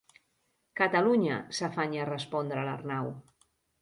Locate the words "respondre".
2.09-2.65